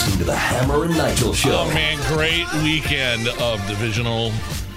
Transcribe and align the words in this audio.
listening 0.00 0.18
to 0.18 0.24
the 0.24 0.36
Hammer 0.36 0.84
and 0.84 0.96
Nigel 0.96 1.34
Show. 1.34 1.50
Oh 1.52 1.74
man, 1.74 1.98
great 2.08 2.50
weekend 2.62 3.28
of 3.38 3.66
divisional 3.66 4.30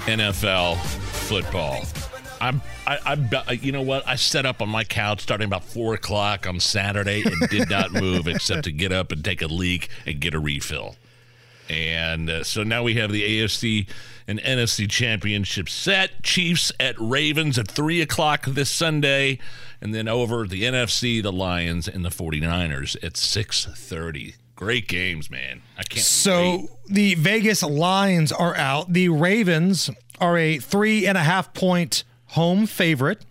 NFL 0.04 0.78
football. 0.82 1.86
I'm, 2.42 2.62
I, 2.86 3.18
I, 3.48 3.54
you 3.54 3.72
know 3.72 3.84
what? 3.84 4.06
I 4.06 4.16
set 4.16 4.46
up 4.46 4.62
on 4.62 4.68
my 4.68 4.84
couch 4.84 5.22
starting 5.22 5.48
about 5.48 5.64
four 5.64 5.94
o'clock 5.94 6.46
on 6.46 6.60
Saturday 6.60 7.24
and 7.26 7.50
did 7.50 7.70
not 7.70 7.94
move 7.94 8.28
except 8.28 8.66
to 8.66 8.74
get 8.74 8.92
up 8.92 9.14
and 9.14 9.24
take 9.24 9.42
a 9.42 9.48
leak 9.48 9.88
and 10.06 10.20
get 10.20 10.34
a 10.34 10.40
refill. 10.40 10.98
And 11.70 12.30
uh, 12.30 12.44
so 12.44 12.64
now 12.64 12.84
we 12.84 12.96
have 12.96 13.10
the 13.10 13.24
AFC 13.24 13.88
and 14.28 14.42
NFC 14.42 14.90
championship 14.90 15.70
set. 15.70 16.22
Chiefs 16.24 16.70
at 16.82 16.96
Ravens 17.00 17.58
at 17.58 17.70
3 17.70 18.02
o'clock 18.02 18.44
this 18.46 18.70
Sunday. 18.70 19.40
And 19.80 19.96
then 19.96 20.10
over 20.10 20.46
the 20.46 20.64
NFC, 20.64 21.24
the 21.24 21.32
Lions 21.32 21.88
and 21.88 22.04
the 22.04 22.10
49ers 22.10 23.02
at 23.02 23.14
6.30. 23.14 24.34
Great 24.64 24.88
games, 24.88 25.30
man. 25.30 25.62
I 25.78 25.84
can't 25.84 26.06
So 26.06 26.58
wait. 26.58 26.70
the 26.90 27.16
Vegas 27.16 27.64
Lions 27.64 28.32
are 28.32 28.56
out. 28.56 28.94
The 28.94 29.10
Ravens 29.10 29.90
are 30.20 30.38
a 30.38 30.58
three 30.60 31.06
and 31.06 31.18
a 31.18 31.22
half 31.24 31.54
point 31.54 32.04
home 32.28 32.66
favorite. 32.66 33.26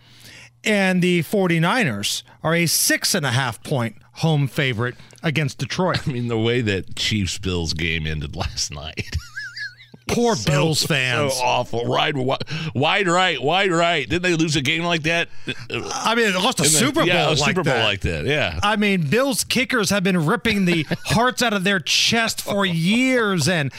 And 0.65 1.01
the 1.01 1.23
49ers 1.23 2.23
are 2.41 2.55
a 2.55 2.67
six 2.67 3.13
and 3.13 3.25
a 3.25 3.31
half 3.31 3.61
point 3.63 3.97
home 4.17 4.47
favorite 4.47 4.95
against 5.21 5.57
Detroit. 5.57 5.99
I 6.07 6.11
mean, 6.11 6.27
the 6.29 6.37
way 6.39 6.61
that 6.61 6.95
Chiefs 6.95 7.37
Bills 7.37 7.73
game 7.73 8.07
ended 8.07 8.35
last 8.35 8.71
night. 8.73 9.15
Poor 10.07 10.35
So- 10.35 10.51
Bills 10.51 10.83
fans. 10.83 11.33
So 11.33 11.43
awful. 11.43 11.85
Wide, 11.85 12.15
wide, 12.17 12.43
wide 12.75 13.07
right, 13.07 13.41
wide 13.41 13.71
right. 13.71 14.07
Didn't 14.07 14.23
they 14.23 14.35
lose 14.35 14.55
a 14.55 14.61
game 14.61 14.83
like 14.83 15.03
that? 15.03 15.29
I 15.69 16.15
mean, 16.15 16.31
they 16.31 16.37
lost 16.37 16.59
a 16.59 16.65
Super 16.65 17.01
Bowl 17.01 17.07
yeah, 17.07 17.27
a 17.27 17.29
like 17.29 17.37
Super 17.39 17.63
Bowl 17.63 17.73
that. 17.73 17.83
like 17.83 18.01
that. 18.01 18.25
Yeah. 18.25 18.59
I 18.61 18.75
mean, 18.75 19.03
Bills 19.09 19.43
kickers 19.43 19.89
have 19.91 20.03
been 20.03 20.25
ripping 20.25 20.65
the 20.65 20.83
hearts 21.05 21.41
out 21.41 21.53
of 21.53 21.63
their 21.63 21.79
chest 21.79 22.41
for 22.41 22.65
years, 22.65 23.47
and 23.47 23.71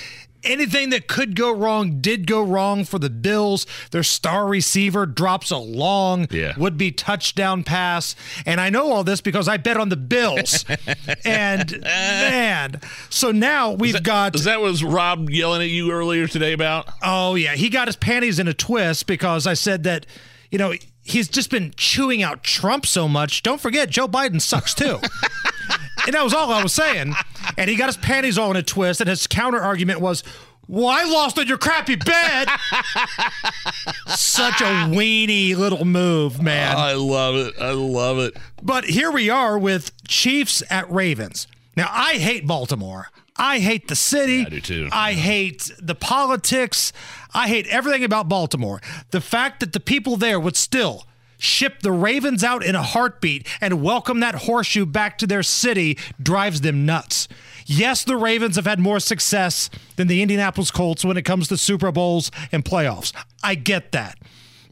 anything 0.45 0.91
that 0.91 1.09
could 1.09 1.35
go 1.37 1.51
wrong 1.53 2.01
did 2.01 2.27
go 2.27 2.43
wrong 2.43 2.85
for 2.85 2.99
the 2.99 3.11
Bills. 3.11 3.67
Their 3.91 4.03
star 4.03 4.47
receiver 4.47 5.07
drops 5.07 5.51
a 5.51 5.57
long 5.57 6.27
Yeah. 6.31 6.55
would 6.57 6.77
be 6.77 6.91
touchdown 6.93 7.65
pass. 7.65 8.15
And 8.47 8.61
I 8.61 8.71
know 8.71 8.93
all 8.93 9.05
this 9.05 9.21
because 9.21 9.49
I 9.49 9.57
bet 9.57 9.77
on 9.77 9.89
the 9.89 9.97
Bills. 9.97 10.65
and 11.25 11.81
man, 11.83 12.81
so 13.11 13.31
now 13.31 13.73
we've 13.73 14.03
got. 14.03 14.35
Is 14.35 14.45
that 14.45 14.61
was 14.61 14.83
Rob 14.85 15.31
yelling 15.31 15.63
at 15.63 15.69
you 15.69 15.91
earlier 15.91 16.27
today 16.27 16.53
about? 16.53 16.89
Oh 17.03 17.35
yeah, 17.35 17.55
he 17.55 17.69
got 17.69 17.89
his 17.89 17.97
panties 17.97 18.39
in 18.39 18.49
a 18.49 18.55
twist 18.55 19.07
because 19.07 19.47
I 19.47 19.55
said 19.55 19.83
that, 19.85 20.07
you 20.51 20.59
know, 20.59 20.75
he's 21.03 21.29
just 21.29 21.51
been 21.51 21.73
chewing 21.77 22.23
out 22.23 22.43
Trump 22.43 22.87
so 22.87 23.09
much. 23.09 23.43
Don't 23.43 23.61
forget, 23.61 23.91
Joe 23.91 24.09
Biden 24.09 24.41
sucks 24.41 24.75
too. 24.75 24.99
and 26.07 26.15
that 26.15 26.23
was 26.25 26.35
all 26.35 26.53
I 26.53 26.63
was 26.63 26.73
saying. 26.73 27.15
And 27.57 27.71
he 27.71 27.77
got 27.77 27.87
his 27.87 27.97
panties 27.97 28.39
all 28.39 28.51
in 28.51 28.57
a 28.57 28.63
twist, 28.63 29.01
and 29.01 29.09
his 29.09 29.27
counter 29.27 29.61
argument 29.61 30.01
was, 30.01 30.23
"Well, 30.69 30.89
I 30.89 31.05
lost 31.05 31.39
on 31.39 31.47
your 31.47 31.59
crappy 31.59 31.97
bet." 31.97 32.49
Such 34.07 34.61
a 34.61 34.89
weenie 34.91 35.57
little 35.57 35.85
move, 35.85 36.43
man. 36.43 36.77
I 36.77 36.95
love 36.95 37.37
it. 37.37 37.55
I 37.61 37.71
love 37.73 38.19
it. 38.19 38.37
But 38.63 38.85
here 38.85 39.11
we 39.11 39.31
are 39.31 39.59
with 39.59 39.93
Chiefs 40.07 40.63
at 40.71 40.91
Ravens. 40.91 41.47
Now, 41.77 41.89
I 41.91 42.15
hate 42.15 42.47
Baltimore. 42.47 43.09
I 43.37 43.59
hate 43.59 43.89
the 43.89 43.97
city. 43.97 44.47
I 44.47 44.49
do 44.49 44.61
too. 44.61 44.89
I 44.93 45.13
hate 45.15 45.71
the 45.81 45.95
politics. 45.97 46.93
I 47.33 47.49
hate 47.49 47.67
everything 47.67 48.05
about 48.05 48.29
Baltimore. 48.29 48.81
The 49.11 49.21
fact 49.21 49.59
that 49.61 49.73
the 49.73 49.81
people 49.81 50.17
there 50.17 50.39
would 50.39 50.57
still 50.57 51.05
ship 51.45 51.81
the 51.83 51.93
Ravens 51.93 52.43
out 52.43 52.65
in 52.65 52.75
a 52.75 52.83
heartbeat 52.83 53.47
and 53.61 53.83
welcome 53.83 54.21
that 54.21 54.35
horseshoe 54.35 54.87
back 54.87 55.19
to 55.19 55.27
their 55.27 55.43
city 55.43 55.99
drives 56.21 56.63
them 56.63 56.87
nuts. 56.87 57.29
Yes, 57.67 58.03
the 58.05 58.17
Ravens 58.17 58.57
have 58.57 58.65
had 58.67 58.79
more 58.81 59.01
success 59.01 59.71
than 59.97 60.07
the 60.09 60.21
Indianapolis 60.23 60.71
Colts 60.71 61.05
when 61.05 61.17
it 61.17 61.23
comes 61.23 61.49
to 61.49 61.57
Super 61.57 61.93
Bowls 61.93 62.31
and 62.53 62.65
playoffs. 62.65 63.13
I 63.43 63.55
get 63.55 63.93
that. 63.93 64.19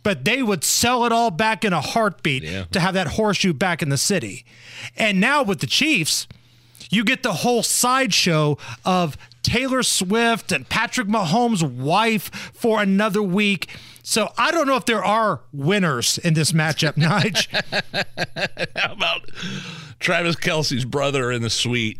But 0.02 0.24
they 0.24 0.42
would 0.42 0.64
sell 0.64 1.04
it 1.04 1.12
all 1.12 1.30
back 1.30 1.64
in 1.64 1.72
a 1.72 1.80
heartbeat 1.80 2.42
Yeah. 2.42 2.64
to 2.72 2.80
have 2.80 2.94
that 2.94 3.06
horseshoe 3.08 3.52
back 3.52 3.82
in 3.82 3.88
the 3.88 3.96
city. 3.96 4.44
And 4.96 5.20
now 5.20 5.42
with 5.42 5.60
the 5.60 5.66
Chiefs, 5.66 6.26
you 6.91 7.04
get 7.04 7.22
the 7.22 7.32
whole 7.34 7.62
sideshow 7.62 8.58
of 8.84 9.16
Taylor 9.42 9.82
Swift 9.82 10.52
and 10.52 10.69
Patrick 10.69 11.06
Mahomes' 11.08 11.62
wife 11.62 12.30
for 12.54 12.82
another 12.82 13.22
week. 13.22 13.69
So 14.02 14.32
I 14.36 14.50
don't 14.50 14.66
know 14.66 14.76
if 14.76 14.84
there 14.84 15.04
are 15.04 15.42
winners 15.52 16.18
in 16.18 16.34
this 16.34 16.52
matchup, 16.52 16.94
Nige. 16.96 17.46
How 18.76 18.92
about 18.92 19.30
Travis 20.00 20.36
Kelce's 20.36 20.84
brother 20.84 21.30
in 21.30 21.42
the 21.42 21.50
suite? 21.50 21.98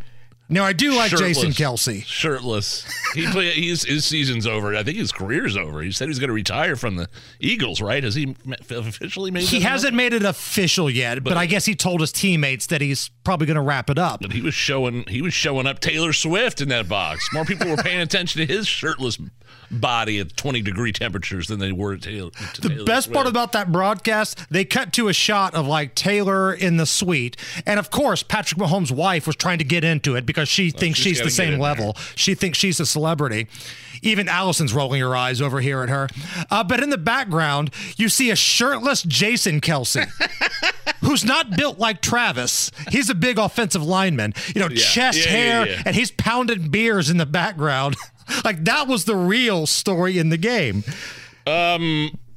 Now 0.53 0.65
I 0.65 0.73
do 0.73 0.93
like 0.95 1.11
Shirtless. 1.11 1.39
Jason 1.39 1.51
Kelce. 1.53 2.05
Shirtless. 2.05 2.85
He 3.15 3.27
play, 3.27 3.51
he's, 3.53 3.85
his 3.85 4.05
season's 4.05 4.47
over. 4.47 4.77
I 4.77 4.83
think 4.83 4.99
his 4.99 5.13
career's 5.13 5.57
over. 5.57 5.83
He 5.83 5.93
said 5.93 6.09
he's 6.09 6.19
going 6.19 6.29
to 6.29 6.35
retire 6.35 6.77
from 6.77 6.97
the 6.97 7.09
Eagles, 7.41 7.81
right? 7.81 8.05
Has 8.05 8.15
he 8.15 8.37
officially 8.71 9.31
made 9.31 9.45
He 9.45 9.61
hasn't 9.61 9.95
made 9.95 10.13
it 10.13 10.25
official 10.25 10.91
yet, 10.91 11.25
but, 11.25 11.37
I 11.37 11.47
guess 11.47 11.65
he 11.65 11.75
told 11.75 12.01
his 12.01 12.13
teammates 12.13 12.67
that 12.67 12.81
he's 12.81 13.09
probably 13.25 13.47
going 13.47 13.57
to 13.57 13.63
wrap 13.63 13.91
it 13.91 13.99
up. 13.99 14.21
But 14.21 14.33
he 14.33 14.43
was 14.43 14.55
showing 14.55 15.05
he 15.09 15.23
was 15.23 15.35
showing 15.35 15.67
up 15.67 15.81
Taylor 15.81 16.13
Swift 16.13 16.61
in 16.61 16.69
that 16.69 16.89
box. 16.89 17.29
More 17.33 17.45
people 17.45 17.69
were 17.69 17.77
paying 17.77 18.01
attention 18.01 18.47
to 18.47 18.53
his 18.53 18.69
shirtless 18.69 19.19
body 19.71 20.19
at 20.21 20.37
20 20.37 20.61
degree 20.61 20.93
temperatures 20.93 21.49
than 21.49 21.59
they 21.59 21.73
were 21.73 21.97
to 21.97 22.01
Taylor. 22.01 22.31
To 22.55 22.61
The 22.61 22.69
Taylor 22.69 22.85
best 22.85 23.13
part 23.13 23.27
about 23.27 23.53
that 23.53 23.73
broadcast, 23.73 24.39
they 24.51 24.65
cut 24.65 24.93
to 24.95 25.09
a 25.09 25.13
shot 25.13 25.55
of 25.55 25.67
like 25.67 25.95
Taylor 25.95 26.53
in 26.53 26.77
the 26.77 26.87
suite. 26.87 27.37
And 27.67 27.81
of 27.81 27.91
course, 27.91 28.23
Patrick 28.23 28.61
Mahomes' 28.61 28.91
wife 28.93 29.27
was 29.27 29.37
trying 29.37 29.59
to 29.59 29.65
get 29.65 29.83
into 29.85 30.15
it 30.15 30.27
because 30.27 30.42
she 30.45 30.71
thinks 30.71 30.99
she's 30.99 31.19
she's 31.19 31.25
the 31.25 31.31
same 31.31 31.59
level. 31.59 31.97
She 32.15 32.35
thinks 32.35 32.59
she's 32.59 32.81
a 32.81 32.87
celebrity. 32.87 33.47
Even 34.03 34.29
Allison's 34.29 34.75
rolling 34.75 35.01
her 35.01 35.15
eyes 35.15 35.41
over 35.41 35.61
here 35.61 35.83
at 35.83 35.89
her. 35.89 36.09
Uh, 36.51 36.65
but 36.65 36.83
in 36.83 36.91
the 36.91 36.99
background, 36.99 37.71
you 37.97 38.09
see 38.09 38.31
a 38.31 38.37
shirtless 38.37 39.03
Jason 39.03 39.61
Kelce. 39.61 40.09
Who's 41.03 41.25
not 41.25 41.57
built 41.57 41.79
like 41.79 42.01
Travis? 42.01 42.71
He's 42.91 43.11
a 43.11 43.15
big 43.15 43.39
offensive 43.39 43.83
lineman, 43.83 44.35
you 44.55 44.61
know, 44.61 44.69
chest 44.69 45.19
Yeah, 45.19 45.25
yeah, 45.25 45.31
hair, 45.31 45.69
yeah. 45.69 45.83
and 45.87 45.95
he's 45.95 46.11
pounding 46.11 46.69
beers 46.69 47.11
in 47.11 47.17
the 47.19 47.27
background. 47.27 47.97
like 48.45 48.65
that 48.65 48.89
was 48.89 49.05
the 49.05 49.17
real 49.17 49.67
story 49.67 50.19
in 50.19 50.31
the 50.31 50.37
game. 50.37 50.83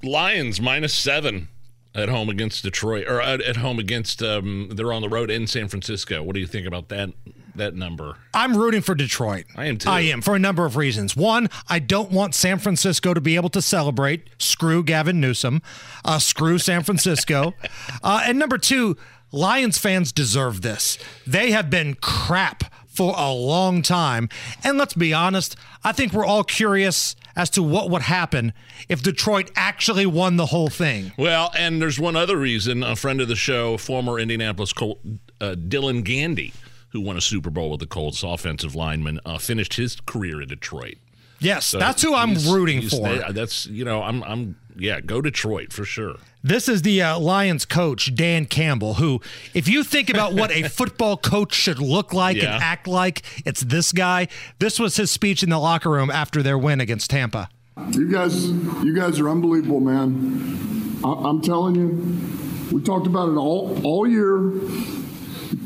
Lions 0.03 0.61
minus 0.61 0.93
seven 0.93 1.47
at 1.95 2.09
home 2.09 2.29
against 2.29 2.63
Detroit, 2.63 3.07
or 3.07 3.21
at, 3.21 3.41
at 3.41 3.57
home 3.57 3.79
against. 3.79 4.21
Um, 4.21 4.69
they're 4.73 4.93
on 4.93 5.01
the 5.01 5.09
road 5.09 5.31
in 5.31 5.47
San 5.47 5.67
Francisco. 5.67 6.21
What 6.21 6.33
do 6.35 6.39
you 6.41 6.47
think 6.47 6.67
about 6.67 6.89
that? 6.89 7.09
That 7.55 7.75
number. 7.75 8.17
I'm 8.33 8.55
rooting 8.57 8.81
for 8.81 8.95
Detroit. 8.95 9.45
I 9.55 9.65
am 9.65 9.77
too. 9.77 9.89
I 9.89 10.01
am 10.01 10.21
for 10.21 10.35
a 10.35 10.39
number 10.39 10.65
of 10.65 10.75
reasons. 10.75 11.15
One, 11.15 11.49
I 11.69 11.79
don't 11.79 12.11
want 12.11 12.35
San 12.35 12.59
Francisco 12.59 13.13
to 13.13 13.21
be 13.21 13.35
able 13.35 13.49
to 13.49 13.61
celebrate. 13.61 14.29
Screw 14.39 14.83
Gavin 14.83 15.19
Newsom. 15.21 15.61
Uh, 16.03 16.19
screw 16.19 16.57
San 16.57 16.83
Francisco. 16.83 17.53
uh, 18.03 18.23
and 18.25 18.37
number 18.37 18.57
two, 18.57 18.97
Lions 19.31 19.77
fans 19.77 20.11
deserve 20.11 20.61
this. 20.61 20.97
They 21.25 21.51
have 21.51 21.69
been 21.69 21.95
crap 21.95 22.73
for 22.95 23.13
a 23.17 23.31
long 23.31 23.81
time. 23.81 24.29
And 24.63 24.77
let's 24.77 24.93
be 24.93 25.13
honest, 25.13 25.55
I 25.83 25.91
think 25.91 26.13
we're 26.13 26.25
all 26.25 26.43
curious 26.43 27.15
as 27.35 27.49
to 27.51 27.61
what 27.61 27.89
would 27.89 28.03
happen 28.03 28.53
if 28.87 29.03
Detroit 29.03 29.51
actually 29.55 30.05
won 30.05 30.37
the 30.37 30.47
whole 30.47 30.69
thing. 30.69 31.11
Well, 31.17 31.51
and 31.57 31.81
there's 31.81 31.99
one 31.99 32.15
other 32.15 32.37
reason. 32.37 32.81
A 32.81 32.95
friend 32.95 33.19
of 33.19 33.27
the 33.27 33.35
show, 33.35 33.77
former 33.77 34.17
Indianapolis 34.17 34.71
Colt, 34.71 34.99
uh, 35.41 35.55
Dylan 35.55 36.03
Gandy, 36.03 36.53
who 36.95 37.01
won 37.01 37.17
a 37.17 37.21
Super 37.21 37.49
Bowl 37.49 37.69
with 37.71 37.81
the 37.81 37.87
Colts, 37.87 38.23
offensive 38.23 38.73
lineman, 38.75 39.19
uh, 39.25 39.37
finished 39.37 39.73
his 39.75 39.97
career 40.05 40.41
in 40.41 40.47
Detroit. 40.47 40.95
Yes, 41.39 41.65
So 41.65 41.77
that's 41.79 42.01
who 42.01 42.15
I'm 42.15 42.33
rooting 42.49 42.79
he's- 42.81 42.97
for. 42.97 43.33
That's 43.33 43.65
you 43.67 43.83
know, 43.83 44.01
I'm 44.01 44.23
I'm 44.23 44.55
yeah, 44.77 45.01
go 45.01 45.21
Detroit 45.21 45.71
for 45.73 45.83
sure. 45.85 46.15
This 46.43 46.69
is 46.69 46.81
the 46.83 47.01
uh, 47.01 47.19
Lions 47.19 47.65
coach, 47.65 48.13
Dan 48.15 48.45
Campbell, 48.45 48.95
who, 48.95 49.19
if 49.53 49.67
you 49.67 49.83
think 49.83 50.09
about 50.09 50.33
what 50.33 50.51
a 50.51 50.63
football 50.69 51.17
coach 51.17 51.53
should 51.53 51.79
look 51.79 52.13
like 52.13 52.37
Yeah. 52.37 52.55
and 52.55 52.63
act 52.63 52.87
like, 52.87 53.23
it's 53.45 53.61
this 53.61 53.91
guy. 53.91 54.27
This 54.59 54.79
was 54.79 54.95
his 54.97 55.09
speech 55.11 55.43
in 55.43 55.49
the 55.49 55.57
locker 55.59 55.89
room 55.89 56.09
after 56.11 56.43
their 56.43 56.57
win 56.57 56.79
against 56.81 57.09
Tampa. 57.09 57.49
You 57.91 58.09
guys, 58.11 58.47
you 58.49 58.93
guys 58.95 59.19
are 59.19 59.29
unbelievable, 59.29 59.79
man. 59.79 60.99
I, 61.03 61.09
I'm 61.11 61.41
telling 61.41 61.75
you, 61.75 62.75
we 62.77 62.81
talked 62.83 63.07
about 63.07 63.29
it 63.29 63.35
all 63.37 63.79
all 63.83 64.07
year. 64.07 64.51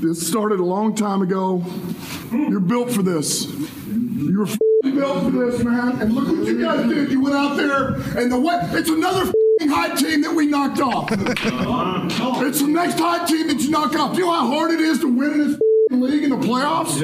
This 0.01 0.25
started 0.25 0.62
a 0.62 0.63
long 0.63 0.96
time 0.96 1.22
ago. 1.22 1.62
You're 2.31 2.62
built 2.62 2.90
for 2.90 3.04
this. 3.04 3.54
You're 3.88 4.48
f***ing 4.48 4.96
built 4.96 5.24
for 5.24 5.31
this, 5.31 5.62
man. 5.62 6.01
And 6.01 6.13
look 6.13 6.28
what 6.28 6.48
you 6.48 6.62
guys 6.62 6.88
did. 6.88 7.12
You 7.12 7.22
went 7.22 7.36
out 7.36 7.57
there, 7.57 7.96
and 8.18 8.31
the 8.31 8.40
what? 8.40 8.74
It's 8.74 8.90
another 8.90 9.30
high 9.62 9.94
team 9.96 10.22
that 10.22 10.34
we 10.34 10.46
knocked 10.46 10.80
off. 10.80 11.10
it's 11.12 12.62
the 12.62 12.68
next 12.68 12.98
high 12.98 13.25
team 13.25 13.48
that 13.48 13.60
you 13.60 13.72
knock 13.72 13.94
off. 13.96 14.13
Do 14.13 14.19
you 14.19 14.25
know 14.25 14.31
how 14.31 14.48
hard 14.48 14.72
it 14.72 14.80
is 14.80 15.00
to 15.00 15.13
win 15.13 15.34
in 15.34 15.48
this 15.50 15.60
league 15.92 16.24
in 16.24 16.30
the 16.30 16.38
playoffs? 16.38 16.98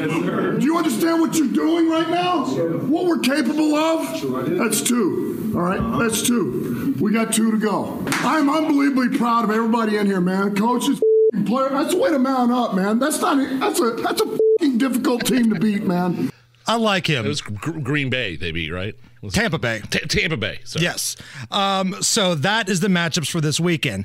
Do 0.60 0.66
you 0.66 0.78
understand 0.78 1.20
what 1.20 1.36
you're 1.36 1.48
doing 1.50 1.90
right 1.90 2.10
now? 2.10 2.46
What 2.46 3.08
we're 3.08 3.20
capable 3.20 3.76
of? 3.76 4.58
That's 4.58 4.82
two. 4.82 5.52
All 5.54 5.62
right, 5.62 6.00
that's 6.00 6.22
two. 6.26 6.96
We 7.02 7.12
got 7.12 7.34
two 7.34 7.52
to 7.52 7.58
go. 7.58 8.02
I'm 8.08 8.50
unbelievably 8.50 9.18
proud 9.18 9.44
of 9.44 9.52
everybody 9.52 9.98
in 9.98 10.06
here, 10.06 10.22
man. 10.22 10.56
Coach 10.56 10.84
is 10.84 10.92
f***ing 10.92 11.00
fucking 11.00 11.05
player. 11.44 11.70
That's 11.70 11.94
a 11.94 11.98
way 11.98 12.10
to 12.12 12.20
mount 12.20 12.52
up, 12.52 12.74
man. 12.76 13.00
That's 13.00 13.20
not. 13.20 13.38
That's 13.60 13.80
a 13.80 13.92
that's 13.92 14.22
a 14.22 14.26
fucking 14.26 14.78
difficult 14.78 15.26
team 15.26 15.54
to 15.54 15.60
beat, 15.60 15.84
man. 15.84 16.32
I 16.68 16.78
like 16.78 17.06
him. 17.08 17.26
It 17.26 17.30
was 17.30 17.42
Gr- 17.42 17.80
Green 17.80 18.10
Bay 18.10 18.36
they 18.36 18.52
beat, 18.52 18.72
right? 18.72 18.96
Was- 19.22 19.34
Tampa 19.34 19.60
Bay. 19.60 19.82
Ta- 19.90 20.00
Tampa 20.10 20.36
Bay. 20.36 20.60
Sorry. 20.64 20.84
Yes. 20.84 21.16
Um, 21.52 21.96
so 22.02 22.34
that 22.36 22.70
is 22.70 22.80
the 22.80 22.88
matchups 22.88 23.30
for 23.30 23.40
this 23.40 23.60
weekend. 23.60 24.04